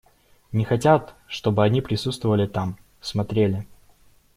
[0.53, 3.67] Не хотят, чтобы они присутствовали там, смотрели.